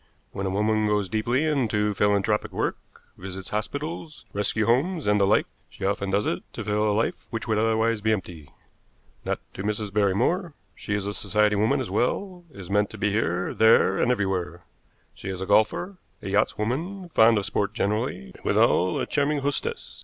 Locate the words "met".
13.09-13.13